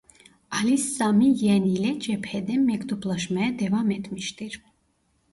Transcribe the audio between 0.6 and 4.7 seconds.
Sami Yen ile cepheden mektuplaşmaya devam etmiştir.